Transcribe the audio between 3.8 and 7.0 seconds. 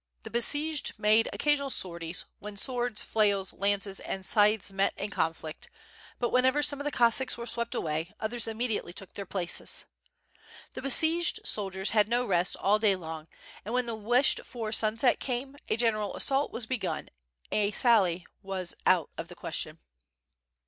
and scythes met in the conflict, but whenever some of the